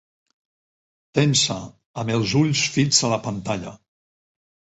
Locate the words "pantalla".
3.27-3.75